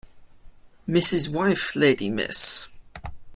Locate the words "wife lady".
1.29-2.09